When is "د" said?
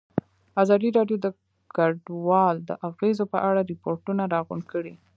1.21-1.27, 2.69-2.71